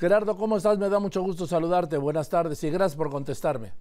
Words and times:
Gerardo, 0.00 0.34
¿cómo 0.34 0.56
estás? 0.56 0.78
Me 0.78 0.88
da 0.88 0.98
mucho 0.98 1.20
gusto 1.20 1.46
saludarte. 1.46 1.98
Buenas 1.98 2.30
tardes 2.30 2.64
y 2.64 2.70
gracias 2.70 2.96
por 2.96 3.10
contestarme. 3.10 3.74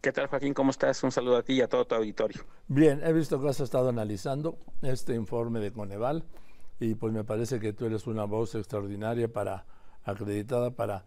¿Qué 0.00 0.12
tal, 0.12 0.28
Joaquín? 0.28 0.54
¿Cómo 0.54 0.70
estás? 0.70 1.02
Un 1.02 1.10
saludo 1.10 1.38
a 1.38 1.42
ti 1.42 1.54
y 1.54 1.62
a 1.62 1.68
todo 1.68 1.84
tu 1.84 1.96
auditorio. 1.96 2.44
Bien, 2.68 3.02
he 3.02 3.12
visto 3.12 3.40
que 3.40 3.48
has 3.48 3.58
estado 3.58 3.88
analizando 3.88 4.56
este 4.82 5.16
informe 5.16 5.58
de 5.58 5.72
Coneval 5.72 6.22
y 6.78 6.94
pues 6.94 7.12
me 7.12 7.24
parece 7.24 7.58
que 7.58 7.72
tú 7.72 7.86
eres 7.86 8.06
una 8.06 8.22
voz 8.22 8.54
extraordinaria 8.54 9.26
para 9.26 9.66
acreditada 10.04 10.70
para 10.70 11.04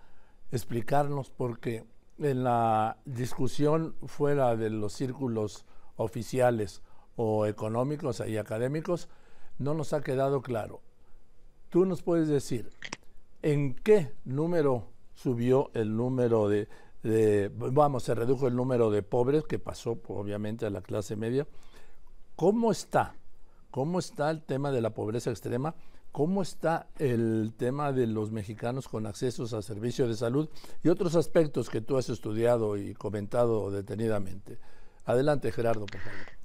explicarnos 0.52 1.30
porque 1.30 1.86
en 2.20 2.44
la 2.44 2.98
discusión 3.06 3.96
fuera 4.06 4.58
de 4.58 4.70
los 4.70 4.92
círculos 4.92 5.66
oficiales 5.96 6.82
o 7.16 7.46
económicos 7.46 8.22
y 8.28 8.36
académicos 8.36 9.08
no 9.60 9.74
nos 9.74 9.94
ha 9.94 10.02
quedado 10.02 10.42
claro. 10.42 10.82
Tú 11.70 11.86
nos 11.86 12.02
puedes 12.02 12.28
decir 12.28 12.70
en 13.42 13.76
qué 13.76 14.14
número 14.26 14.88
subió 15.14 15.72
el 15.74 15.96
número 15.96 16.50
de, 16.50 16.68
vamos, 17.56 18.04
se 18.04 18.16
redujo 18.16 18.48
el 18.48 18.56
número 18.56 18.90
de 18.92 19.04
pobres 19.04 19.44
que 19.44 19.60
pasó 19.60 20.00
obviamente 20.08 20.66
a 20.66 20.70
la 20.70 20.82
clase 20.82 21.16
media. 21.16 21.48
¿Cómo 22.36 22.72
está? 22.72 23.16
¿Cómo 23.70 24.00
está 24.00 24.32
el 24.32 24.44
tema 24.44 24.72
de 24.72 24.82
la 24.82 24.94
pobreza 24.94 25.30
extrema? 25.30 25.76
¿Cómo 26.12 26.42
está 26.42 26.88
el 27.00 27.54
tema 27.56 27.94
de 27.94 28.06
los 28.06 28.32
mexicanos 28.32 28.90
con 28.90 29.06
accesos 29.06 29.54
a 29.54 29.62
servicios 29.62 30.10
de 30.10 30.16
salud 30.16 30.50
y 30.84 30.90
otros 30.90 31.16
aspectos 31.16 31.70
que 31.70 31.80
tú 31.80 31.98
has 31.98 32.10
estudiado 32.10 32.76
y 32.78 32.94
comentado 32.94 33.72
detenidamente? 33.72 34.60
Adelante, 35.06 35.52
Gerardo, 35.52 35.86
por 35.86 36.02
favor. 36.02 36.41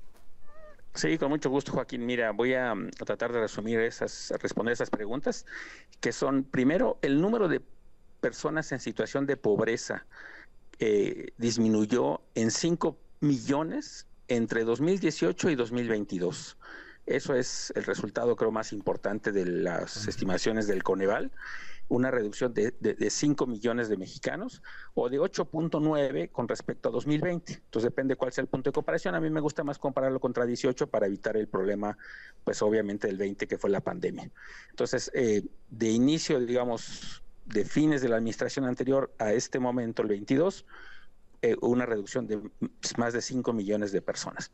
Sí, 0.97 1.19
con 1.19 1.29
mucho 1.29 1.51
gusto, 1.51 1.73
Joaquín. 1.73 2.07
Mira, 2.07 2.31
voy 2.33 2.55
a, 2.55 2.75
tratar 3.05 3.31
de 3.31 3.41
resumir 3.41 3.81
esas, 3.81 4.33
responder 4.41 4.73
esas 4.73 4.89
preguntas, 4.89 5.45
que 6.01 6.11
son, 6.11 6.43
primero, 6.43 6.99
el 7.03 7.21
número 7.21 7.49
de 7.49 7.61
personas 8.23 8.73
en 8.73 8.81
situación 8.81 9.27
de 9.27 9.37
pobreza 9.37 10.07
eh, 10.79 11.33
disminuyó 11.37 12.23
en 12.35 12.51
5 12.51 12.97
millones 13.21 14.07
entre 14.29 14.65
2018 14.65 15.51
y 15.51 15.55
2022. 15.55 16.57
Eso 17.05 17.35
es 17.35 17.75
el 17.77 17.85
resultado, 17.85 18.35
creo, 18.35 18.51
más 18.51 18.73
importante 18.73 19.33
de 19.33 19.45
las 19.45 20.09
estimaciones 20.09 20.67
del 20.67 20.83
Coneval 20.83 21.31
una 21.89 22.11
reducción 22.11 22.53
de, 22.53 22.73
de, 22.81 23.11
5 23.11 23.47
millones 23.47 23.89
de 23.89 23.97
mexicanos 23.97 24.63
o 24.95 25.09
de 25.09 25.21
8.9 25.21 26.31
con 26.31 26.49
respecto 26.49 26.89
a 26.89 26.93
2020. 26.93 27.53
Entonces 27.53 27.91
depende 27.91 28.17
cuál 28.17 28.33
sea 28.33 28.43
el 28.43 28.49
punto 28.49 28.71
de 28.71 28.75
comparación. 28.75 29.15
A 29.15 29.21
mí 29.21 29.31
me 29.31 29.41
gusta 29.41 29.63
más 29.63 29.79
compararlo 29.79 30.19
contra 30.19 30.45
18 30.45 30.89
para 30.89 31.07
evitar 31.07 31.37
el 31.37 31.47
problema, 31.49 31.97
pues 32.45 32.61
obviamente 32.63 33.07
del 33.07 33.17
20 33.17 33.47
que 33.47 33.59
fue 33.59 33.71
la 33.71 33.81
pandemia. 33.81 34.31
Entonces, 34.71 35.11
eh, 35.15 35.43
de 35.71 35.89
inicio, 35.89 36.41
digamos, 36.41 37.23
de 37.47 37.65
fines 37.65 38.03
de 38.03 38.09
la 38.09 38.17
administración 38.17 38.65
anterior 38.65 39.15
a 39.19 39.33
este 39.33 39.61
momento, 39.61 40.03
el 40.03 40.09
22, 40.09 40.67
eh, 41.43 41.57
una 41.61 41.87
reducción 41.87 42.27
de 42.27 42.41
más 42.99 43.13
de 43.13 43.23
5 43.23 43.53
millones 43.53 43.93
de 43.93 44.03
personas. 44.03 44.51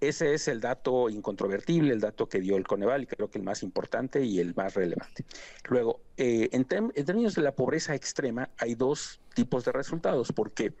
Ese 0.00 0.34
es 0.34 0.46
el 0.48 0.60
dato 0.60 1.08
incontrovertible, 1.08 1.92
el 1.92 2.00
dato 2.00 2.28
que 2.28 2.40
dio 2.40 2.56
el 2.56 2.66
Coneval 2.66 3.04
y 3.04 3.06
creo 3.06 3.30
que 3.30 3.38
el 3.38 3.44
más 3.44 3.62
importante 3.62 4.22
y 4.24 4.40
el 4.40 4.54
más 4.54 4.74
relevante. 4.74 5.24
Luego, 5.68 6.00
eh, 6.16 6.50
en, 6.52 6.64
términos 6.66 7.34
de 7.34 7.42
la 7.42 7.54
pobreza 7.54 7.94
extrema, 7.94 8.50
hay 8.58 8.74
dos 8.74 9.20
tipos 9.34 9.64
de 9.64 9.72
resultados, 9.72 10.32
porque 10.32 10.74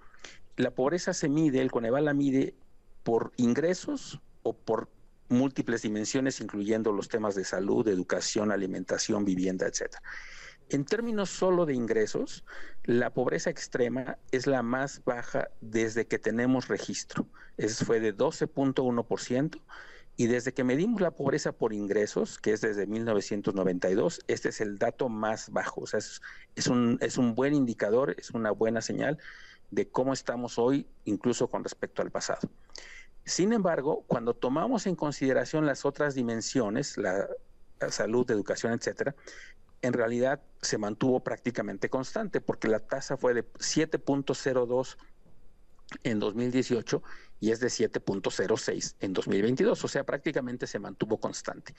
la 0.56 0.70
pobreza 0.70 1.14
se 1.14 1.28
mide, 1.28 1.62
el 1.62 1.70
Coneval 1.70 2.04
la 2.04 2.14
mide 2.14 2.54
por 3.04 3.32
ingresos 3.36 4.20
o 4.42 4.52
por 4.52 4.88
múltiples 5.28 5.82
dimensiones, 5.82 6.40
incluyendo 6.40 6.92
los 6.92 7.08
temas 7.08 7.34
de 7.34 7.44
salud, 7.44 7.88
educación, 7.88 8.52
alimentación, 8.52 9.24
vivienda, 9.24 9.66
etcétera. 9.66 10.02
En 10.68 10.84
términos 10.84 11.30
solo 11.30 11.64
de 11.64 11.74
ingresos, 11.74 12.44
la 12.82 13.10
pobreza 13.10 13.50
extrema 13.50 14.18
es 14.32 14.46
la 14.46 14.62
más 14.62 15.04
baja 15.04 15.48
desde 15.60 16.06
que 16.06 16.18
tenemos 16.18 16.66
registro. 16.66 17.26
Es, 17.56 17.84
fue 17.84 18.00
de 18.00 18.16
12.1%. 18.16 19.60
Y 20.18 20.26
desde 20.26 20.54
que 20.54 20.64
medimos 20.64 21.00
la 21.00 21.10
pobreza 21.10 21.52
por 21.52 21.72
ingresos, 21.72 22.38
que 22.38 22.52
es 22.52 22.62
desde 22.62 22.86
1992, 22.86 24.22
este 24.26 24.48
es 24.48 24.60
el 24.60 24.78
dato 24.78 25.08
más 25.08 25.50
bajo. 25.50 25.82
O 25.82 25.86
sea, 25.86 26.00
es, 26.00 26.66
un, 26.66 26.98
es 27.00 27.18
un 27.18 27.34
buen 27.34 27.54
indicador, 27.54 28.16
es 28.18 28.30
una 28.30 28.50
buena 28.50 28.80
señal 28.80 29.18
de 29.70 29.88
cómo 29.88 30.14
estamos 30.14 30.58
hoy, 30.58 30.88
incluso 31.04 31.48
con 31.48 31.62
respecto 31.62 32.02
al 32.02 32.10
pasado. 32.10 32.48
Sin 33.24 33.52
embargo, 33.52 34.04
cuando 34.06 34.34
tomamos 34.34 34.86
en 34.86 34.96
consideración 34.96 35.66
las 35.66 35.84
otras 35.84 36.14
dimensiones, 36.14 36.96
la, 36.96 37.28
la 37.78 37.90
salud, 37.90 38.30
educación, 38.30 38.72
etcétera, 38.72 39.14
en 39.86 39.92
realidad 39.92 40.42
se 40.60 40.78
mantuvo 40.78 41.20
prácticamente 41.20 41.88
constante 41.88 42.40
porque 42.40 42.68
la 42.68 42.80
tasa 42.80 43.16
fue 43.16 43.34
de 43.34 43.44
7.02 43.44 44.96
en 46.02 46.18
2018 46.18 47.02
y 47.38 47.50
es 47.50 47.60
de 47.60 47.68
7.06 47.68 48.96
en 49.00 49.12
2022, 49.12 49.84
o 49.84 49.88
sea, 49.88 50.04
prácticamente 50.04 50.66
se 50.66 50.78
mantuvo 50.78 51.18
constante 51.20 51.74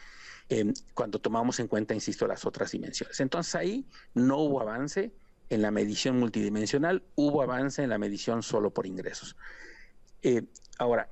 eh, 0.50 0.72
cuando 0.94 1.20
tomamos 1.20 1.60
en 1.60 1.68
cuenta, 1.68 1.94
insisto, 1.94 2.28
las 2.28 2.46
otras 2.46 2.72
dimensiones. 2.72 3.20
Entonces 3.20 3.56
ahí 3.56 3.86
no 4.14 4.38
hubo 4.38 4.62
avance 4.62 5.12
en 5.50 5.62
la 5.62 5.72
medición 5.72 6.20
multidimensional, 6.20 7.04
hubo 7.16 7.42
avance 7.42 7.84
en 7.84 7.90
la 7.90 7.98
medición 7.98 8.44
solo 8.44 8.72
por 8.72 8.86
ingresos. 8.86 9.36
Eh, 10.22 10.44
ahora, 10.78 11.10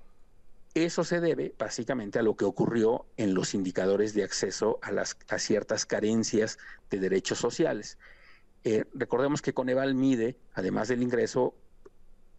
eso 0.75 1.05
se 1.05 1.21
debe 1.21 1.55
básicamente 1.57 2.19
a 2.19 2.21
lo 2.21 2.35
que 2.35 2.43
ocurrió 2.43 3.05
en 3.15 3.33
los 3.33 3.53
indicadores 3.53 4.13
de 4.13 4.23
acceso 4.23 4.77
a, 4.81 4.91
las, 4.91 5.17
a 5.29 5.39
ciertas 5.39 5.85
carencias 5.85 6.59
de 6.89 6.99
derechos 6.99 7.39
sociales. 7.39 7.97
Eh, 8.65 8.83
recordemos 8.93 9.41
que 9.41 9.53
Coneval 9.53 9.95
mide, 9.95 10.37
además 10.53 10.89
del 10.89 11.01
ingreso, 11.01 11.55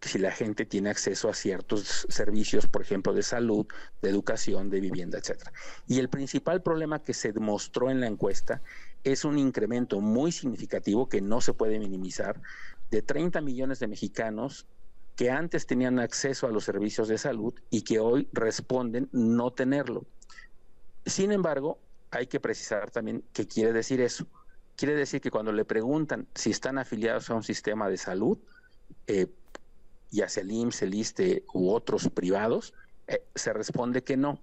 si 0.03 0.19
la 0.19 0.33
gente 0.33 0.67
tiene 0.67 0.91
acceso 0.91 1.31
a 1.31 1.35
ciertos 1.35 2.07
servicios, 2.11 2.67
por 2.67 2.83
ejemplo, 2.83 3.15
de 3.15 3.23
salud, 3.23 3.67
de 4.03 4.11
educación, 4.11 4.69
de 4.69 4.81
vivienda, 4.81 5.19
etcétera. 5.19 5.53
Y 5.87 5.99
el 5.99 6.11
principal 6.11 6.63
problema 6.63 7.03
que 7.03 7.15
se 7.15 7.33
demostró 7.33 7.91
en 7.91 8.01
la 8.01 8.07
encuesta 8.07 8.61
es 9.03 9.25
un 9.25 9.39
incremento 9.39 10.01
muy 10.01 10.31
significativo 10.31 11.09
que 11.09 11.23
no 11.23 11.41
se 11.41 11.55
puede 11.55 11.79
minimizar 11.79 12.43
de 12.91 13.01
30 13.01 13.41
millones 13.41 13.79
de 13.79 13.89
mexicanos 13.89 14.67
que 15.16 15.31
antes 15.31 15.66
tenían 15.66 15.99
acceso 15.99 16.47
a 16.47 16.50
los 16.50 16.65
servicios 16.65 17.09
de 17.09 17.16
salud 17.16 17.54
y 17.71 17.82
que 17.82 17.99
hoy 17.99 18.28
responden 18.32 19.09
no 19.12 19.50
tenerlo. 19.50 20.04
Sin 21.06 21.32
embargo, 21.32 21.78
hay 22.10 22.27
que 22.27 22.38
precisar 22.38 22.91
también 22.91 23.25
qué 23.32 23.47
quiere 23.49 23.72
decir 23.72 24.00
eso. 24.03 24.27
Quiere 24.77 24.94
decir 24.94 25.22
que 25.22 25.31
cuando 25.31 25.53
le 25.53 25.65
preguntan 25.65 26.28
si 26.34 26.50
están 26.50 26.77
afiliados 26.77 27.31
a 27.31 27.34
un 27.34 27.43
sistema 27.43 27.88
de 27.88 27.97
salud, 27.97 28.38
eh, 29.06 29.28
ya 30.10 30.28
sea 30.28 30.43
el 30.43 30.53
IMSS, 30.53 30.82
el 30.82 30.94
ISTE 30.94 31.44
u 31.54 31.71
otros 31.71 32.10
privados, 32.10 32.75
eh, 33.06 33.22
se 33.34 33.54
responde 33.54 34.04
que 34.04 34.19
no. 34.19 34.43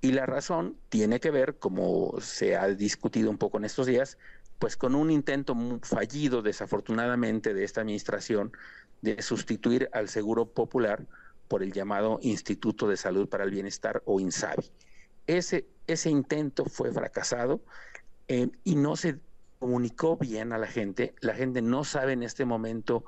Y 0.00 0.12
la 0.12 0.26
razón 0.26 0.76
tiene 0.88 1.20
que 1.20 1.30
ver, 1.30 1.58
como 1.58 2.20
se 2.20 2.56
ha 2.56 2.66
discutido 2.68 3.30
un 3.30 3.38
poco 3.38 3.58
en 3.58 3.64
estos 3.64 3.86
días, 3.86 4.18
pues 4.58 4.76
con 4.76 4.94
un 4.94 5.10
intento 5.10 5.56
fallido, 5.82 6.42
desafortunadamente, 6.42 7.54
de 7.54 7.64
esta 7.64 7.82
administración 7.82 8.52
de 9.02 9.20
sustituir 9.22 9.88
al 9.92 10.08
Seguro 10.08 10.46
Popular 10.46 11.06
por 11.48 11.62
el 11.62 11.72
llamado 11.72 12.18
Instituto 12.22 12.88
de 12.88 12.96
Salud 12.96 13.28
para 13.28 13.44
el 13.44 13.50
Bienestar 13.50 14.02
o 14.06 14.20
INSABI. 14.20 14.70
Ese, 15.26 15.66
ese 15.86 16.10
intento 16.10 16.64
fue 16.64 16.92
fracasado 16.92 17.60
eh, 18.28 18.48
y 18.64 18.76
no 18.76 18.96
se 18.96 19.18
comunicó 19.58 20.16
bien 20.16 20.52
a 20.52 20.58
la 20.58 20.66
gente. 20.66 21.14
La 21.20 21.34
gente 21.34 21.62
no 21.62 21.84
sabe 21.84 22.12
en 22.12 22.22
este 22.22 22.44
momento 22.44 23.04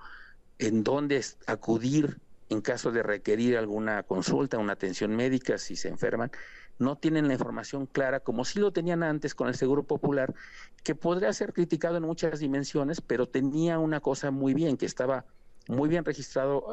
en 0.58 0.84
dónde 0.84 1.25
acudir 1.47 2.19
en 2.48 2.60
caso 2.60 2.91
de 2.91 3.03
requerir 3.03 3.56
alguna 3.56 4.03
consulta, 4.03 4.59
una 4.59 4.72
atención 4.72 5.14
médica, 5.14 5.59
si 5.59 5.76
se 5.76 5.88
enferman. 5.88 6.31
No 6.78 6.97
tienen 6.97 7.26
la 7.26 7.34
información 7.34 7.86
clara, 7.86 8.20
como 8.20 8.44
sí 8.44 8.60
lo 8.60 8.72
tenían 8.72 9.03
antes 9.03 9.34
con 9.34 9.48
el 9.48 9.54
Seguro 9.54 9.82
Popular, 9.82 10.34
que 10.84 10.94
podría 10.94 11.32
ser 11.32 11.53
criticado 11.53 11.97
en 11.97 12.04
muchas 12.04 12.38
dimensiones, 12.38 13.00
pero 13.00 13.28
tenía 13.28 13.78
una 13.78 14.00
cosa 14.00 14.31
muy 14.31 14.55
bien, 14.55 14.76
que 14.76 14.87
estaba 14.87 15.26
muy 15.69 15.88
bien 15.88 16.05
registrado 16.05 16.67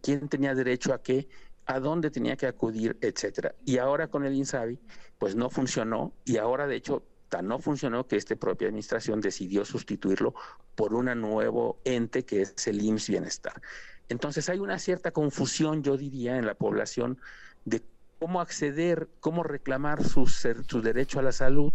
quién 0.00 0.28
tenía 0.28 0.54
derecho 0.54 0.94
a 0.94 1.02
qué, 1.02 1.28
a 1.66 1.78
dónde 1.80 2.10
tenía 2.10 2.36
que 2.36 2.46
acudir, 2.46 2.98
etcétera. 3.00 3.54
Y 3.64 3.78
ahora 3.78 4.08
con 4.08 4.24
el 4.24 4.34
INSABI, 4.34 4.80
pues 5.18 5.36
no 5.36 5.50
funcionó 5.50 6.12
y 6.24 6.38
ahora 6.38 6.66
de 6.66 6.76
hecho 6.76 7.04
tan 7.28 7.48
no 7.48 7.58
funcionó 7.58 8.06
que 8.06 8.16
esta 8.16 8.36
propia 8.36 8.68
administración 8.68 9.22
decidió 9.22 9.64
sustituirlo 9.64 10.34
por 10.74 10.92
un 10.92 11.06
nuevo 11.18 11.80
ente 11.84 12.26
que 12.26 12.42
es 12.42 12.66
el 12.66 12.82
IMSS 12.82 13.08
Bienestar. 13.08 13.62
Entonces 14.08 14.48
hay 14.48 14.58
una 14.58 14.78
cierta 14.78 15.10
confusión, 15.10 15.82
yo 15.82 15.96
diría, 15.96 16.36
en 16.36 16.46
la 16.46 16.54
población 16.54 17.18
de 17.64 17.82
cómo 18.18 18.40
acceder, 18.40 19.08
cómo 19.20 19.42
reclamar 19.42 20.04
su, 20.04 20.26
su 20.26 20.82
derecho 20.82 21.18
a 21.18 21.22
la 21.22 21.32
salud 21.32 21.72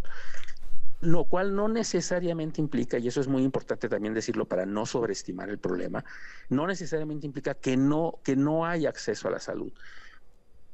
lo 1.00 1.26
cual 1.26 1.56
no 1.56 1.68
necesariamente 1.68 2.60
implica, 2.60 2.98
y 2.98 3.08
eso 3.08 3.22
es 3.22 3.28
muy 3.28 3.44
importante 3.44 3.88
también 3.88 4.14
decirlo 4.14 4.46
para 4.46 4.66
no 4.66 4.86
sobreestimar 4.86 5.50
el 5.50 5.60
problema, 5.60 6.04
no 6.50 6.66
necesariamente 6.66 7.28
implica 7.28 7.54
que 7.54 7.78
no, 7.78 8.20
que 8.24 8.36
no 8.36 8.66
hay 8.66 8.86
acceso 8.86 9.28
a 9.28 9.32
la 9.32 9.40
salud. 9.40 9.72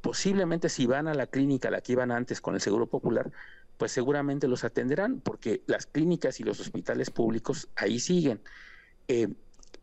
Posiblemente 0.00 0.68
si 0.68 0.86
van 0.86 1.08
a 1.08 1.14
la 1.14 1.26
clínica 1.26 1.70
la 1.70 1.80
que 1.80 1.92
iban 1.92 2.10
antes 2.10 2.40
con 2.40 2.54
el 2.54 2.60
Seguro 2.60 2.86
Popular, 2.86 3.30
pues 3.76 3.92
seguramente 3.92 4.48
los 4.48 4.64
atenderán, 4.64 5.20
porque 5.20 5.62
las 5.66 5.86
clínicas 5.86 6.40
y 6.40 6.44
los 6.44 6.60
hospitales 6.60 7.10
públicos 7.10 7.68
ahí 7.76 7.98
siguen. 7.98 8.40
Eh, 9.08 9.28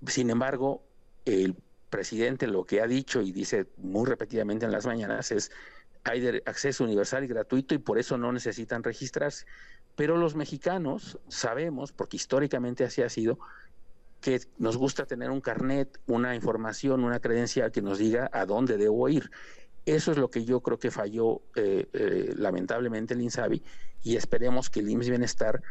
sin 0.07 0.29
embargo, 0.29 0.83
el 1.25 1.55
presidente 1.89 2.47
lo 2.47 2.65
que 2.65 2.81
ha 2.81 2.87
dicho 2.87 3.21
y 3.21 3.31
dice 3.31 3.67
muy 3.77 4.07
repetidamente 4.07 4.65
en 4.65 4.71
las 4.71 4.85
mañanas 4.85 5.31
es 5.31 5.51
hay 6.03 6.41
acceso 6.45 6.83
universal 6.83 7.23
y 7.23 7.27
gratuito 7.27 7.75
y 7.75 7.77
por 7.77 7.99
eso 7.99 8.17
no 8.17 8.31
necesitan 8.31 8.83
registrarse. 8.83 9.45
Pero 9.95 10.17
los 10.17 10.35
mexicanos 10.35 11.19
sabemos, 11.27 11.91
porque 11.91 12.17
históricamente 12.17 12.83
así 12.83 13.01
ha 13.01 13.09
sido, 13.09 13.37
que 14.19 14.39
nos 14.57 14.77
gusta 14.77 15.05
tener 15.05 15.29
un 15.29 15.41
carnet, 15.41 15.99
una 16.07 16.35
información, 16.35 17.03
una 17.03 17.19
credencial 17.19 17.71
que 17.71 17.81
nos 17.81 17.97
diga 17.97 18.29
a 18.31 18.45
dónde 18.45 18.77
debo 18.77 19.09
ir. 19.09 19.29
Eso 19.85 20.11
es 20.11 20.17
lo 20.17 20.29
que 20.29 20.45
yo 20.45 20.61
creo 20.61 20.77
que 20.77 20.91
falló 20.91 21.41
eh, 21.55 21.87
eh, 21.93 22.33
lamentablemente 22.37 23.15
el 23.15 23.21
INSABI 23.21 23.63
y 24.03 24.15
esperemos 24.15 24.69
que 24.69 24.79
el 24.79 24.89
IMSS 24.89 25.09
Bienestar 25.09 25.61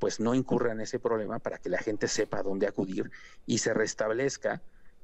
pues 0.00 0.18
no 0.18 0.34
incurra 0.34 0.72
en 0.72 0.80
ese 0.80 0.98
problema 0.98 1.38
para 1.38 1.58
que 1.58 1.68
la 1.68 1.78
gente 1.78 2.08
sepa 2.08 2.40
a 2.40 2.42
dónde 2.42 2.66
acudir 2.66 3.10
y 3.46 3.58
se 3.58 3.72
restablezca 3.72 4.60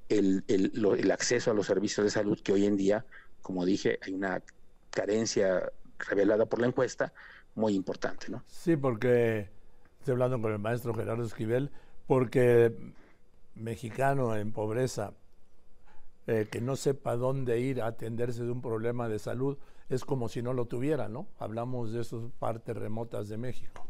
el, 0.08 0.44
el, 0.49 1.11
acceso 1.11 1.50
a 1.50 1.55
los 1.55 1.67
servicios 1.67 2.05
de 2.05 2.11
salud 2.11 2.41
que 2.41 2.53
hoy 2.53 2.67
en 2.67 2.76
día, 2.76 3.05
como 3.43 3.64
dije, 3.64 3.99
hay 4.03 4.14
una 4.14 4.43
carencia 4.91 5.70
revelada 5.99 6.47
por 6.47 6.61
la 6.61 6.69
encuesta 6.69 7.12
muy 7.55 7.75
importante, 7.75 8.29
¿no? 8.29 8.43
Sí, 8.47 8.76
porque 8.76 9.49
estoy 9.99 10.12
hablando 10.12 10.41
con 10.41 10.53
el 10.53 10.58
maestro 10.58 10.94
Gerardo 10.94 11.25
Esquivel, 11.25 11.70
porque 12.06 12.75
mexicano 13.55 14.37
en 14.37 14.53
pobreza 14.53 15.14
eh, 16.26 16.47
que 16.50 16.61
no 16.61 16.76
sepa 16.76 17.17
dónde 17.17 17.61
ir 17.61 17.81
a 17.81 17.87
atenderse 17.87 18.44
de 18.44 18.50
un 18.50 18.61
problema 18.61 19.09
de 19.09 19.19
salud, 19.19 19.59
es 19.88 20.05
como 20.05 20.29
si 20.29 20.43
no 20.43 20.52
lo 20.52 20.67
tuviera, 20.67 21.09
¿no? 21.09 21.29
Hablamos 21.38 21.93
de 21.93 22.00
esas 22.00 22.20
partes 22.38 22.76
remotas 22.76 23.29
de 23.29 23.38
México. 23.38 23.87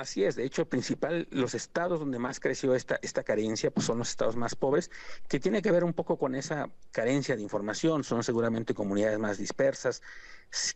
Así 0.00 0.24
es, 0.24 0.34
de 0.34 0.44
hecho, 0.46 0.66
principal, 0.66 1.28
los 1.30 1.54
estados 1.54 2.00
donde 2.00 2.18
más 2.18 2.40
creció 2.40 2.74
esta, 2.74 2.98
esta 3.02 3.22
carencia, 3.22 3.70
pues 3.70 3.84
son 3.84 3.98
los 3.98 4.08
estados 4.08 4.34
más 4.34 4.54
pobres, 4.54 4.90
que 5.28 5.38
tiene 5.38 5.60
que 5.60 5.70
ver 5.70 5.84
un 5.84 5.92
poco 5.92 6.16
con 6.16 6.34
esa 6.34 6.70
carencia 6.90 7.36
de 7.36 7.42
información, 7.42 8.02
son 8.02 8.24
seguramente 8.24 8.72
comunidades 8.72 9.18
más 9.18 9.36
dispersas, 9.36 10.00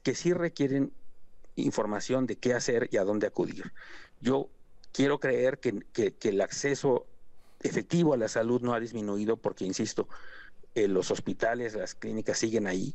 que 0.03 0.15
sí 0.15 0.35
requieren 0.35 0.93
información 1.55 2.27
de 2.27 2.37
qué 2.37 2.53
hacer 2.53 2.91
y 2.93 2.99
a 2.99 3.05
dónde 3.05 3.27
acudir. 3.27 3.73
Yo 4.21 4.51
quiero 4.93 5.19
creer 5.19 5.59
que, 5.59 5.81
que 5.91 6.29
el 6.29 6.43
acceso 6.43 7.07
efectivo 7.61 8.13
a 8.13 8.19
la 8.19 8.29
salud 8.29 8.61
no 8.61 8.75
ha 8.75 8.81
disminuido 8.81 9.39
porque, 9.39 9.65
insisto, 9.65 10.07
eh, 10.75 10.87
los 10.87 11.11
hospitales, 11.11 11.75
las 11.75 11.95
clínicas 11.95 12.37
siguen 12.37 12.67
ahí. 12.67 12.95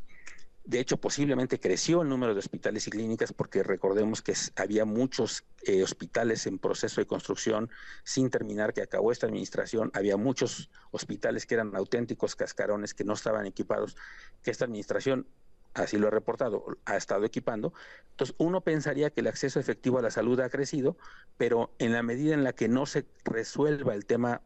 De 0.64 0.80
hecho, 0.80 0.98
posiblemente 0.98 1.60
creció 1.60 2.02
el 2.04 2.10
número 2.10 2.34
de 2.34 2.40
hospitales 2.40 2.86
y 2.88 2.92
clínicas 2.92 3.34
porque 3.34 3.64
recordemos 3.64 4.22
que 4.22 4.34
había 4.56 4.86
muchos 4.86 5.44
eh, 5.64 5.84
hospitales 5.84 6.46
en 6.46 6.60
proceso 6.60 7.02
de 7.02 7.08
construcción 7.08 7.70
sin 8.04 8.30
terminar, 8.30 8.74
que 8.74 8.82
acabó 8.82 9.12
esta 9.12 9.26
administración. 9.26 9.90
Había 9.94 10.18
muchos 10.18 10.70
hospitales 10.92 11.46
que 11.46 11.56
eran 11.56 11.76
auténticos 11.76 12.36
cascarones 12.36 12.94
que 12.94 13.04
no 13.04 13.14
estaban 13.14 13.48
equipados, 13.48 13.96
que 14.44 14.52
esta 14.52 14.66
administración, 14.66 15.28
así 15.74 15.98
lo 15.98 16.08
ha 16.08 16.12
reportado, 16.12 16.78
ha 16.86 16.98
estado 16.98 17.26
equipando. 17.26 17.74
Entonces, 18.12 18.36
uno 18.38 18.62
pensaría 18.62 19.10
que 19.10 19.22
el 19.22 19.28
acceso 19.28 19.60
efectivo 19.60 19.98
a 19.98 20.04
la 20.04 20.12
salud 20.12 20.40
ha 20.40 20.50
crecido, 20.50 20.98
pero 21.38 21.74
en 21.80 21.94
la 21.94 22.04
medida 22.04 22.34
en 22.36 22.44
la 22.44 22.54
que 22.54 22.68
no 22.68 22.86
se 22.86 23.06
resuelva 23.26 23.96
el 23.96 24.06
tema 24.06 24.42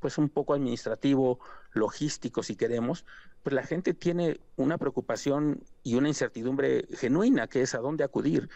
pues 0.00 0.18
un 0.18 0.28
poco 0.28 0.54
administrativo, 0.54 1.40
logístico 1.72 2.42
si 2.42 2.56
queremos, 2.56 3.04
pues 3.46 3.54
la 3.54 3.62
gente 3.62 3.94
tiene 3.94 4.40
una 4.56 4.76
preocupación 4.76 5.62
y 5.84 5.94
una 5.94 6.08
incertidumbre 6.08 6.88
genuina 6.90 7.46
que 7.46 7.62
es 7.62 7.76
a 7.76 7.78
dónde 7.78 8.02
acudir 8.02 8.48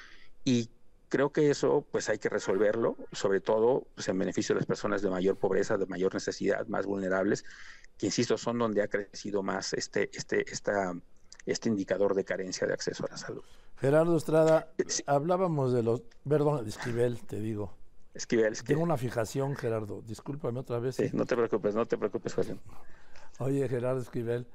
y 0.45 0.69
creo 1.09 1.31
que 1.31 1.49
eso 1.49 1.87
pues 1.93 2.09
hay 2.09 2.19
que 2.19 2.29
resolverlo, 2.29 2.97
sobre 3.13 3.41
todo 3.41 3.87
pues, 3.95 4.09
en 4.09 4.19
beneficio 4.19 4.53
de 4.53 4.63
las 4.63 4.67
personas 4.67 5.01
de 5.01 5.09
mayor 5.09 5.37
pobreza, 5.37 5.79
de 5.79 5.87
mayor 5.87 6.13
necesidad, 6.13 6.67
más 6.67 6.87
vulnerables, 6.87 7.45
que 7.99 8.07
insisto 8.07 8.37
son 8.37 8.59
donde 8.59 8.83
ha 8.83 8.89
crecido 8.89 9.45
más 9.45 9.75
este 9.75 10.11
este 10.13 10.45
esta 10.51 10.93
este 11.47 11.69
indicador 11.69 12.17
de 12.17 12.25
carencia 12.25 12.67
de 12.67 12.73
acceso 12.73 13.07
a 13.07 13.11
la 13.13 13.17
salud. 13.17 13.45
Gerardo 13.81 14.17
Estrada, 14.17 14.73
eh, 14.77 14.87
hablábamos 15.07 15.73
de 15.73 15.85
los, 15.85 16.03
perdón, 16.29 16.67
Esquivel, 16.67 17.21
te 17.21 17.39
digo, 17.39 17.77
Esquivel, 18.13 18.61
Tengo 18.65 18.83
una 18.83 18.97
fijación, 18.97 19.55
Gerardo. 19.55 20.03
Discúlpame 20.05 20.59
otra 20.59 20.81
vez. 20.81 20.97
Sí, 20.97 21.11
no 21.13 21.27
te 21.27 21.37
preocupes, 21.37 21.77
no 21.77 21.87
te 21.87 21.97
preocupes, 21.97 22.35
José. 22.35 22.57
Oye, 23.39 23.69
Gerardo 23.69 24.01
Esquivel, 24.01 24.47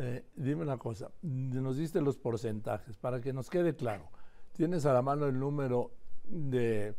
eh, 0.00 0.24
dime 0.36 0.62
una 0.62 0.78
cosa. 0.78 1.10
Nos 1.22 1.76
diste 1.76 2.00
los 2.00 2.16
porcentajes 2.16 2.96
para 2.96 3.20
que 3.20 3.32
nos 3.32 3.50
quede 3.50 3.74
claro. 3.74 4.08
¿Tienes 4.52 4.86
a 4.86 4.92
la 4.92 5.02
mano 5.02 5.26
el 5.26 5.38
número 5.38 5.90
de 6.24 6.94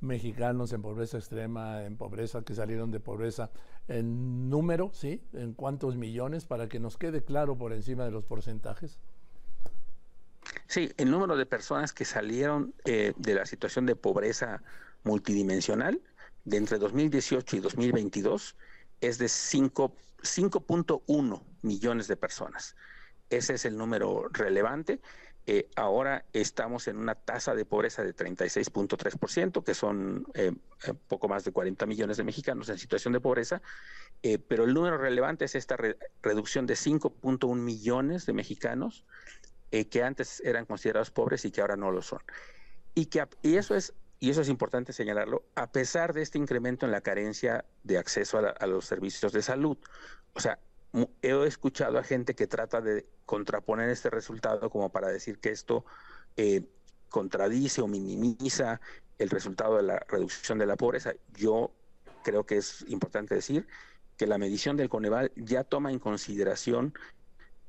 mexicanos 0.00 0.72
en 0.72 0.82
pobreza 0.82 1.18
extrema, 1.18 1.84
en 1.84 1.96
pobreza 1.96 2.42
que 2.42 2.54
salieron 2.54 2.90
de 2.90 2.98
pobreza, 2.98 3.50
en 3.86 4.48
número, 4.48 4.90
¿sí? 4.92 5.22
¿En 5.32 5.54
cuántos 5.54 5.96
millones? 5.96 6.44
Para 6.44 6.68
que 6.68 6.80
nos 6.80 6.96
quede 6.96 7.22
claro 7.22 7.56
por 7.56 7.72
encima 7.72 8.04
de 8.04 8.10
los 8.10 8.24
porcentajes. 8.24 8.98
Sí, 10.66 10.90
el 10.96 11.10
número 11.10 11.36
de 11.36 11.46
personas 11.46 11.92
que 11.92 12.04
salieron 12.04 12.74
eh, 12.84 13.12
de 13.16 13.34
la 13.34 13.46
situación 13.46 13.86
de 13.86 13.94
pobreza 13.94 14.62
multidimensional 15.04 16.00
de 16.44 16.56
entre 16.56 16.78
2018 16.78 17.56
y 17.56 17.60
2022 17.60 18.56
es 19.00 19.18
de 19.18 19.28
5.1 20.22 21.42
millones 21.62 22.08
de 22.08 22.16
personas. 22.16 22.76
Ese 23.28 23.54
es 23.54 23.64
el 23.64 23.76
número 23.76 24.28
relevante. 24.32 25.00
Eh, 25.46 25.68
ahora 25.74 26.26
estamos 26.32 26.86
en 26.86 26.96
una 26.96 27.14
tasa 27.14 27.54
de 27.54 27.64
pobreza 27.64 28.02
de 28.02 28.14
36.3%, 28.14 29.64
que 29.64 29.74
son 29.74 30.26
eh, 30.34 30.52
eh, 30.86 30.94
poco 31.08 31.28
más 31.28 31.44
de 31.44 31.52
40 31.52 31.86
millones 31.86 32.18
de 32.18 32.24
mexicanos 32.24 32.68
en 32.68 32.78
situación 32.78 33.12
de 33.12 33.20
pobreza, 33.20 33.62
pero 34.48 34.64
el 34.64 34.74
número 34.74 34.98
relevante 34.98 35.46
es 35.46 35.54
esta 35.54 35.78
reducción 36.22 36.66
de 36.66 36.74
5.1 36.74 37.56
millones 37.56 38.26
de 38.26 38.34
mexicanos 38.34 39.06
que 39.70 40.02
antes 40.02 40.40
eran 40.44 40.66
considerados 40.66 41.10
pobres 41.10 41.44
y 41.46 41.50
que 41.50 41.62
ahora 41.62 41.76
no 41.76 41.90
lo 41.90 42.02
son. 42.02 42.20
Y, 42.94 43.06
que, 43.06 43.26
y 43.42 43.56
eso 43.56 43.74
es 43.74 43.94
y 44.20 44.28
eso 44.28 44.42
es 44.42 44.50
importante 44.50 44.92
señalarlo, 44.92 45.46
a 45.54 45.72
pesar 45.72 46.12
de 46.12 46.20
este 46.20 46.36
incremento 46.36 46.84
en 46.84 46.92
la 46.92 47.00
carencia 47.00 47.64
de 47.82 47.96
acceso 47.96 48.38
a, 48.38 48.66
los 48.66 48.84
servicios 48.84 49.32
de 49.32 49.40
salud. 49.40 49.78
O 50.34 50.40
sea, 50.40 50.58
he 51.22 51.46
escuchado 51.46 51.98
a 51.98 52.04
gente 52.04 52.34
que 52.34 52.46
trata 52.46 52.82
de 52.82 53.06
contraponer 53.24 53.88
este 53.88 54.10
resultado 54.10 54.68
como 54.68 54.90
para 54.90 55.08
decir 55.08 55.38
que 55.38 55.48
esto 55.48 55.86
eh, 56.36 56.62
contradice 57.08 57.80
o 57.80 57.86
minimiza 57.86 58.82
el 59.18 59.30
resultado 59.30 59.76
de 59.78 59.84
la 59.84 59.98
reducción 60.06 60.58
de 60.58 60.66
la 60.66 60.76
pobreza. 60.76 61.14
Yo 61.34 61.72
creo 62.22 62.44
que 62.44 62.58
es 62.58 62.84
importante 62.88 63.34
decir 63.34 63.66
que 64.18 64.26
la 64.26 64.36
medición 64.36 64.76
del 64.76 64.90
Coneval 64.90 65.32
ya 65.34 65.64
toma 65.64 65.92
en 65.92 65.98
consideración 65.98 66.92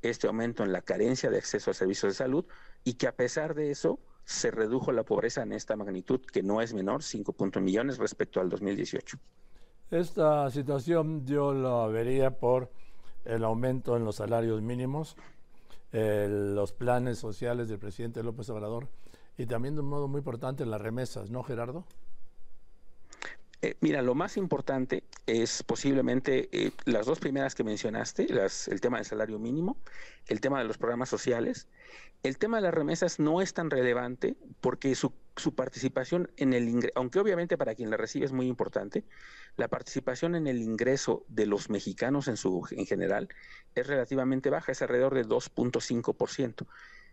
este 0.02 0.28
aumento 0.28 0.66
en 0.66 0.74
la 0.74 0.82
carencia 0.82 1.30
de 1.30 1.38
acceso 1.38 1.72
a 1.72 1.74
servicios 1.74 2.12
de 2.12 2.18
salud 2.18 2.46
y 2.84 2.96
que 2.96 3.08
a 3.08 3.16
pesar 3.16 3.56
de 3.56 3.72
eso 3.72 4.00
se 4.32 4.50
redujo 4.50 4.92
la 4.92 5.04
pobreza 5.04 5.44
en 5.44 5.52
esta 5.52 5.76
magnitud, 5.76 6.22
que 6.22 6.42
no 6.42 6.62
es 6.62 6.74
menor, 6.74 7.04
5 7.04 7.36
millones 7.60 7.98
respecto 7.98 8.40
al 8.40 8.50
2018. 8.50 9.18
Esta 9.92 10.50
situación 10.50 11.26
yo 11.26 11.54
la 11.54 11.86
vería 11.88 12.32
por 12.40 12.72
el 13.26 13.44
aumento 13.44 13.98
en 13.98 14.06
los 14.06 14.16
salarios 14.16 14.62
mínimos, 14.62 15.18
los 15.92 16.72
planes 16.72 17.20
sociales 17.20 17.68
del 17.68 17.80
presidente 17.80 18.24
López 18.24 18.50
Obrador 18.50 18.88
y 19.38 19.46
también 19.46 19.76
de 19.76 19.82
un 19.82 19.90
modo 19.90 20.08
muy 20.08 20.20
importante 20.20 20.66
las 20.66 20.82
remesas, 20.82 21.30
¿no, 21.30 21.44
Gerardo? 21.44 21.84
Eh, 23.64 23.76
mira, 23.80 24.02
lo 24.02 24.16
más 24.16 24.38
importante 24.38 25.04
es 25.28 25.62
posiblemente 25.62 26.50
eh, 26.52 26.72
las 26.86 27.06
dos 27.06 27.20
primeras 27.20 27.54
que 27.54 27.64
mencionaste, 27.64 28.28
el 28.68 28.82
tema 28.82 28.98
del 28.98 29.06
salario 29.06 29.38
mínimo, 29.38 29.78
el 30.28 30.42
tema 30.42 30.60
de 30.60 30.66
los 30.66 30.78
programas 30.78 31.10
sociales. 31.10 31.68
El 32.24 32.38
tema 32.38 32.58
de 32.58 32.64
las 32.64 32.74
remesas 32.74 33.20
no 33.20 33.42
es 33.42 33.54
tan 33.54 33.70
relevante 33.70 34.36
porque 34.62 34.96
su, 34.96 35.14
participación 35.56 36.32
en 36.38 36.54
el 36.54 36.70
ingreso, 36.70 36.94
aunque 36.96 37.20
obviamente 37.20 37.58
para 37.58 37.74
quien 37.74 37.90
la 37.90 37.98
recibe 37.98 38.26
es 38.26 38.32
muy 38.32 38.48
importante, 38.48 39.04
la 39.58 39.68
participación 39.68 40.36
en 40.36 40.48
el 40.48 40.62
ingreso 40.62 41.26
de 41.30 41.46
los 41.46 41.70
mexicanos 41.70 42.28
en, 42.28 42.38
su, 42.38 42.68
en 42.72 42.86
general 42.86 43.30
es 43.74 43.88
relativamente 43.88 44.50
baja, 44.50 44.72
es 44.72 44.82
alrededor 44.82 45.16
de 45.16 45.26
2.5%. 45.26 46.68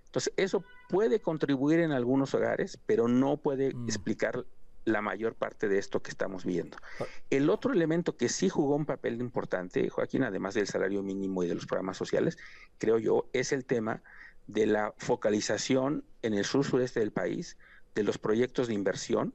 Entonces, 0.05 0.33
eso 0.37 0.65
puede 0.89 1.21
contribuir 1.21 1.81
en 1.81 1.93
algunos 1.93 2.35
hogares, 2.35 2.79
pero 2.87 3.09
no 3.09 3.37
puede 3.37 3.75
mm. 3.75 3.85
explicar 3.85 4.47
la 4.89 5.03
mayor 5.03 5.35
parte 5.35 5.69
de 5.69 5.79
esto 5.79 6.03
que 6.03 6.11
estamos 6.11 6.45
viendo. 6.45 6.77
Ah. 7.01 7.05
El 7.31 7.51
otro 7.51 7.73
elemento 7.73 8.17
que 8.17 8.29
sí 8.29 8.49
jugó 8.49 8.77
un 8.77 8.87
papel 8.87 9.21
importante, 9.21 9.89
Joaquín, 9.89 10.23
además 10.23 10.55
del 10.55 10.67
salario 10.67 11.03
mínimo 11.03 11.43
y 11.43 11.49
de 11.49 11.55
los 11.55 11.67
programas 11.67 11.97
sociales, 11.97 12.39
creo 12.79 12.99
yo, 12.99 13.29
es 13.33 13.53
el 13.53 13.65
tema 13.65 14.03
de 14.47 14.67
la 14.67 14.95
focalización 14.97 16.05
en 16.23 16.35
el 16.35 16.45
sur 16.45 16.65
sureste 16.65 17.01
del 17.01 17.13
país 17.13 17.57
de 17.95 18.03
los 18.03 18.19
proyectos 18.19 18.69
de 18.69 18.75
inversión 18.75 19.35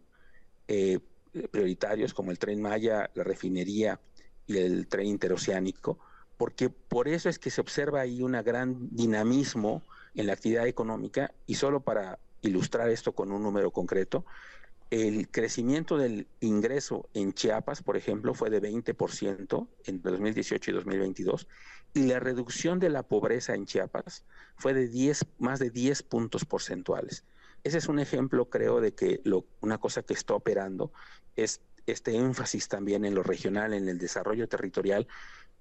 eh, 0.68 1.00
prioritarios 1.52 2.14
como 2.14 2.32
el 2.32 2.40
tren 2.40 2.62
Maya, 2.62 3.10
la 3.16 3.24
refinería 3.24 4.00
y 4.46 4.58
el 4.58 4.88
tren 4.88 5.08
interoceánico, 5.08 6.00
porque 6.38 6.70
por 6.70 7.08
eso 7.08 7.30
es 7.30 7.40
que 7.40 7.50
se 7.50 7.62
observa 7.62 8.02
ahí 8.02 8.22
un 8.22 8.34
gran 8.44 8.90
dinamismo 8.96 9.84
en 10.16 10.28
la 10.28 10.34
actividad 10.34 10.68
económica 10.68 11.34
y 11.48 11.56
solo 11.56 11.82
para 11.82 12.20
ilustrar 12.42 12.90
esto 12.90 13.14
con 13.14 13.32
un 13.32 13.42
número 13.42 13.72
concreto, 13.72 14.26
el 14.94 15.28
crecimiento 15.28 15.98
del 15.98 16.28
ingreso 16.40 17.10
en 17.16 17.34
Chiapas, 17.34 17.82
por 17.82 17.98
ejemplo, 17.98 18.36
fue 18.36 18.52
de 18.52 18.62
20% 18.62 19.68
entre 19.86 20.12
2018 20.12 20.70
y 20.70 20.74
2022 20.76 21.48
y 21.96 22.04
la 22.04 22.20
reducción 22.20 22.80
de 22.80 22.90
la 22.90 23.02
pobreza 23.02 23.56
en 23.56 23.66
Chiapas 23.66 24.24
fue 24.56 24.76
de 24.76 24.88
10, 24.88 25.26
más 25.40 25.58
de 25.58 25.72
10 25.72 26.04
puntos 26.04 26.46
porcentuales. 26.46 27.24
Ese 27.64 27.80
es 27.80 27.88
un 27.88 27.98
ejemplo, 27.98 28.52
creo, 28.52 28.82
de 28.82 28.94
que 28.94 29.22
una 29.62 29.80
cosa 29.80 30.04
que 30.04 30.14
está 30.14 30.36
operando 30.36 30.92
es 31.36 31.62
este 31.88 32.16
énfasis 32.16 32.68
también 32.68 33.04
en 33.04 33.16
lo 33.16 33.24
regional, 33.24 33.74
en 33.74 33.90
el 33.90 33.98
desarrollo 33.98 34.48
territorial, 34.48 35.08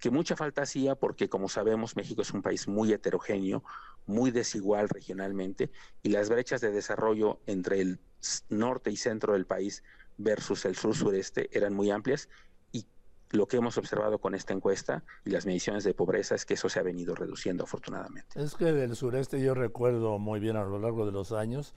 que 0.02 0.10
mucha 0.10 0.34
falta 0.34 0.62
hacía 0.62 0.96
porque, 0.96 1.28
como 1.28 1.48
sabemos, 1.48 1.94
México 1.94 2.22
es 2.22 2.32
un 2.32 2.42
país 2.42 2.66
muy 2.66 2.92
heterogéneo, 2.92 3.62
muy 4.04 4.32
desigual 4.32 4.88
regionalmente, 4.88 5.70
y 6.02 6.08
las 6.08 6.28
brechas 6.28 6.60
de 6.60 6.72
desarrollo 6.72 7.38
entre 7.46 7.80
el 7.80 8.00
norte 8.48 8.90
y 8.90 8.96
centro 8.96 9.34
del 9.34 9.46
país 9.46 9.84
versus 10.18 10.64
el 10.64 10.74
sur-sureste 10.74 11.56
eran 11.56 11.72
muy 11.72 11.92
amplias 11.92 12.28
y 12.72 12.84
lo 13.30 13.46
que 13.46 13.58
hemos 13.58 13.78
observado 13.78 14.18
con 14.18 14.34
esta 14.34 14.52
encuesta 14.52 15.04
y 15.24 15.30
las 15.30 15.46
mediciones 15.46 15.84
de 15.84 15.94
pobreza 15.94 16.34
es 16.34 16.44
que 16.46 16.54
eso 16.54 16.68
se 16.68 16.80
ha 16.80 16.82
venido 16.82 17.14
reduciendo 17.14 17.62
afortunadamente. 17.62 18.42
Es 18.42 18.56
que 18.56 18.72
del 18.72 18.96
sureste 18.96 19.40
yo 19.40 19.54
recuerdo 19.54 20.18
muy 20.18 20.40
bien 20.40 20.56
a 20.56 20.64
lo 20.64 20.80
largo 20.80 21.06
de 21.06 21.12
los 21.12 21.30
años, 21.30 21.74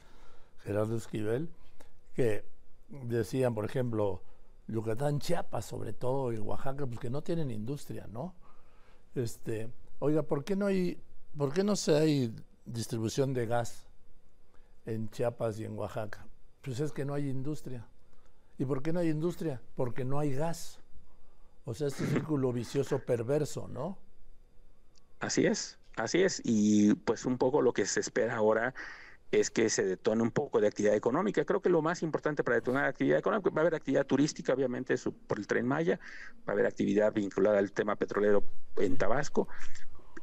Gerardo 0.64 0.98
Esquivel, 0.98 1.48
que 2.16 2.44
decían, 2.90 3.54
por 3.54 3.66
ejemplo, 3.66 4.24
Yucatán, 4.68 5.20
Chiapas 5.20 5.66
sobre 5.66 5.94
todo 5.94 6.34
y 6.34 6.38
Oaxaca, 6.38 6.86
pues 6.86 7.00
que 7.00 7.10
no 7.10 7.22
tienen 7.22 7.52
industria, 7.52 8.08
¿no? 8.08 8.36
Este, 9.14 9.72
oiga, 10.00 10.24
¿por 10.24 10.44
qué 10.44 10.56
no 10.56 10.66
hay, 10.66 11.02
por 11.38 11.54
qué 11.54 11.64
no 11.64 11.76
se 11.76 11.96
hay 11.96 12.36
distribución 12.66 13.34
de 13.34 13.46
gas 13.46 13.88
en 14.86 15.10
Chiapas 15.10 15.60
y 15.60 15.66
en 15.66 15.78
Oaxaca? 15.78 16.28
Pues 16.62 16.80
es 16.80 16.92
que 16.92 17.06
no 17.06 17.14
hay 17.14 17.30
industria. 17.30 17.88
¿Y 18.58 18.66
por 18.66 18.82
qué 18.82 18.92
no 18.92 19.00
hay 19.00 19.10
industria? 19.10 19.62
Porque 19.76 20.04
no 20.04 20.20
hay 20.20 20.34
gas. 20.34 20.80
O 21.66 21.74
sea, 21.74 21.88
este 21.88 22.06
círculo 22.08 22.52
vicioso 22.52 23.00
perverso, 23.00 23.68
¿no? 23.68 23.98
Así 25.20 25.46
es, 25.46 25.78
así 25.96 26.22
es. 26.22 26.42
Y 26.44 26.94
pues 26.94 27.26
un 27.26 27.38
poco 27.38 27.62
lo 27.62 27.74
que 27.74 27.86
se 27.86 28.00
espera 28.00 28.36
ahora 28.36 28.74
es 29.32 29.50
que 29.50 29.70
se 29.70 29.84
detone 29.84 30.22
un 30.22 30.32
poco 30.32 30.62
de 30.62 30.68
actividad 30.68 30.96
económica. 30.96 31.44
Creo 31.46 31.62
que 31.62 31.70
lo 31.70 31.82
más 31.82 32.04
importante 32.04 32.44
para 32.44 32.56
detonar 32.56 32.86
actividad 32.86 33.20
económica, 33.20 33.50
va 33.50 33.62
a 33.62 33.62
haber 33.62 33.76
actividad 33.76 34.06
turística, 34.06 34.54
obviamente, 34.54 34.96
por 35.28 35.40
el 35.40 35.48
tren 35.48 35.68
Maya, 35.68 36.00
va 36.48 36.52
a 36.52 36.52
haber 36.52 36.66
actividad 36.66 37.14
vinculada 37.14 37.60
al 37.60 37.72
tema 37.72 37.96
petrolero 37.96 38.44
en 38.78 38.98
Tabasco, 38.98 39.48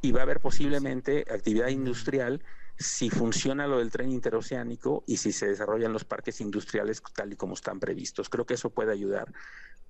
y 0.01 0.11
va 0.11 0.19
a 0.19 0.23
haber 0.23 0.41
posiblemente 0.41 1.25
actividad 1.31 1.69
industrial 1.69 2.43
si 2.77 3.09
funciona 3.09 3.67
lo 3.67 3.77
del 3.77 3.91
tren 3.91 4.11
interoceánico 4.11 5.03
y 5.07 5.17
si 5.17 5.31
se 5.31 5.47
desarrollan 5.47 5.93
los 5.93 6.03
parques 6.03 6.41
industriales 6.41 7.01
tal 7.15 7.31
y 7.31 7.35
como 7.35 7.53
están 7.53 7.79
previstos. 7.79 8.29
Creo 8.29 8.45
que 8.45 8.55
eso 8.55 8.71
puede 8.71 8.91
ayudar 8.91 9.31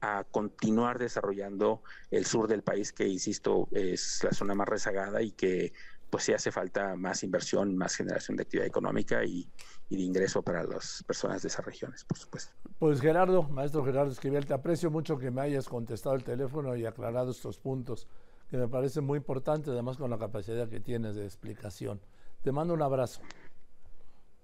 a 0.01 0.25
continuar 0.25 0.99
desarrollando 0.99 1.81
el 2.11 2.25
sur 2.25 2.47
del 2.47 2.61
país, 2.61 2.91
que, 2.91 3.07
insisto, 3.07 3.69
es 3.71 4.23
la 4.23 4.33
zona 4.33 4.53
más 4.53 4.67
rezagada 4.67 5.21
y 5.21 5.31
que 5.31 5.73
pues 6.13 6.25
sí 6.25 6.31
hace 6.31 6.51
falta 6.51 6.95
más 6.95 7.23
inversión, 7.23 7.75
más 7.75 7.95
generación 7.95 8.37
de 8.37 8.43
actividad 8.43 8.67
económica 8.67 9.25
y, 9.25 9.49
de 9.89 9.99
ingreso 9.99 10.43
para 10.43 10.63
las 10.63 11.03
personas 11.07 11.41
de 11.41 11.47
esas 11.47 11.65
regiones, 11.65 12.03
por 12.03 12.19
supuesto. 12.19 12.53
Pues 12.77 13.01
Gerardo, 13.01 13.41
maestro 13.41 13.83
Gerardo 13.83 14.11
Esquivel, 14.11 14.45
te 14.45 14.53
aprecio 14.53 14.91
mucho 14.91 15.17
que 15.17 15.31
me 15.31 15.41
hayas 15.41 15.67
contestado 15.67 16.13
el 16.13 16.23
teléfono 16.23 16.75
y 16.75 16.85
aclarado 16.85 17.31
estos 17.31 17.57
puntos, 17.57 18.07
que 18.47 18.57
me 18.57 18.67
parecen 18.67 19.05
muy 19.05 19.17
importantes, 19.17 19.69
además 19.69 19.97
con 19.97 20.11
la 20.11 20.19
capacidad 20.19 20.69
que 20.69 20.79
tienes 20.79 21.15
de 21.15 21.25
explicación. 21.25 21.99
Te 22.43 22.51
mando 22.51 22.75
un 22.75 22.83
abrazo. 22.83 23.19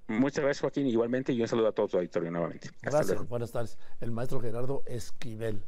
Muchas 0.08 0.44
gracias, 0.44 0.62
Joaquín. 0.62 0.88
Igualmente, 0.88 1.34
y 1.34 1.40
un 1.40 1.48
saludo 1.48 1.68
a 1.68 1.72
todos 1.72 1.92
tu 1.92 1.98
auditorio 1.98 2.32
nuevamente. 2.32 2.72
gracias. 2.82 3.28
Buenas 3.30 3.52
tardes. 3.52 3.78
El 4.00 4.10
maestro 4.10 4.42
Gerardo 4.42 4.82
Esquivel. 4.88 5.62